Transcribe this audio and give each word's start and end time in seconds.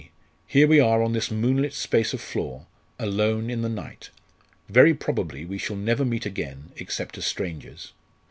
here 0.47 0.67
we 0.67 0.79
are 0.79 1.03
on 1.03 1.13
this 1.13 1.29
moonlit 1.29 1.75
space 1.75 2.11
of 2.11 2.19
floor, 2.19 2.65
alone, 2.97 3.51
in 3.51 3.61
the 3.61 3.69
night. 3.69 4.09
Very 4.67 4.95
probably 4.95 5.45
we 5.45 5.59
shall 5.59 5.75
never 5.75 6.03
meet 6.03 6.25
again, 6.25 6.71
except 6.77 7.19
as 7.19 7.25
strangers. 7.27 7.91